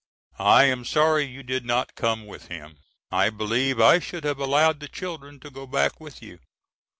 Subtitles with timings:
[0.39, 2.79] I am sorry you did not come with him.
[3.11, 6.39] I believe I should have allowed the children to go back with you.